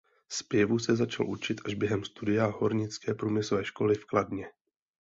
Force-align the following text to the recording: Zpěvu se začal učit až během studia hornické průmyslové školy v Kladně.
Zpěvu 0.29 0.79
se 0.79 0.95
začal 0.95 1.29
učit 1.29 1.61
až 1.65 1.73
během 1.73 2.03
studia 2.03 2.45
hornické 2.47 3.13
průmyslové 3.13 3.65
školy 3.65 3.95
v 3.95 4.05
Kladně. 4.05 4.47